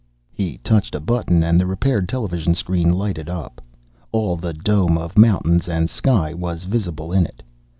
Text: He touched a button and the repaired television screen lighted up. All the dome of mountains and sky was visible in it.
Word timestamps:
He 0.31 0.57
touched 0.63 0.95
a 0.95 0.99
button 0.99 1.43
and 1.43 1.59
the 1.59 1.67
repaired 1.67 2.09
television 2.09 2.55
screen 2.55 2.91
lighted 2.91 3.29
up. 3.29 3.61
All 4.11 4.35
the 4.35 4.51
dome 4.51 4.97
of 4.97 5.15
mountains 5.15 5.69
and 5.69 5.91
sky 5.91 6.33
was 6.33 6.63
visible 6.63 7.13
in 7.13 7.27
it. 7.27 7.43